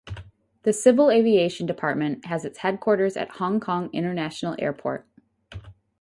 [0.63, 5.05] The Civil Aviation Department has its headquarters at Hong Kong International Airport.